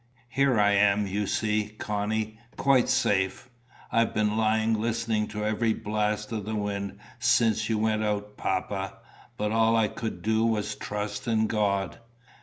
[0.29, 3.51] "Here I am, you see, Connie, quite safe."
[3.91, 8.97] "I've been lying listening to every blast of wind since you went out, papa.
[9.37, 11.99] But all I could do was to trust in God."